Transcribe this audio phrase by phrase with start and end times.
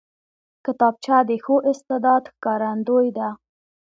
[0.65, 3.29] کتابچه د ښو استعداد ښکارندوی ده